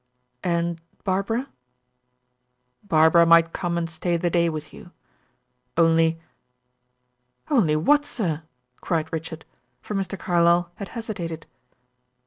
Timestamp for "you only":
4.73-6.19